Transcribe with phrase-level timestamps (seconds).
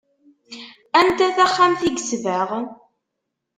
[0.99, 2.49] Anta taxxamt i yesbeɣ?